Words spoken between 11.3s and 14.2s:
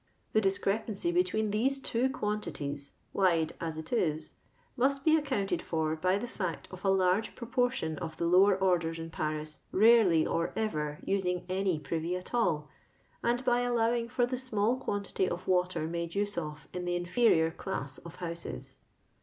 any privy at all, and by allowing